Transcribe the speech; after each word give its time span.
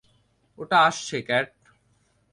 ওটা 0.57 0.77
আসছে, 0.79 1.17
ক্যাট! 1.27 1.47